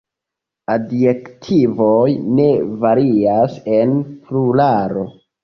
Adjektivoj 0.75 2.07
ne 2.39 2.47
varias 2.87 3.61
en 3.77 3.95
pluralo. 4.33 5.07